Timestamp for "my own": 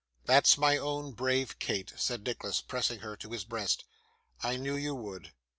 0.57-1.11